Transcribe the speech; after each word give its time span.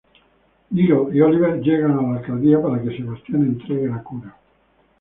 Diggle 0.71 1.13
y 1.15 1.21
Oliver 1.21 1.61
llegan 1.61 1.91
a 1.91 2.01
la 2.01 2.15
alcaldía 2.17 2.59
para 2.59 2.81
que 2.81 2.97
Sebastian 2.97 3.43
entregue 3.43 3.87
la 3.87 4.01
cura. 4.01 4.35